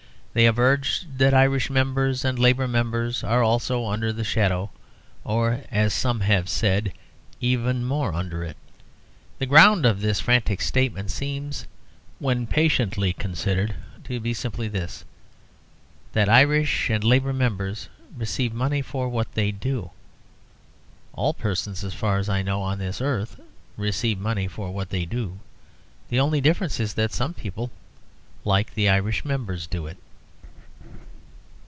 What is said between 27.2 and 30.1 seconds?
people, like the Irish members, do it.